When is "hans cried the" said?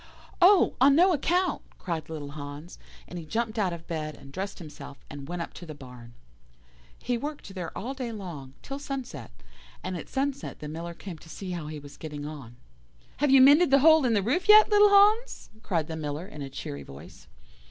14.89-15.95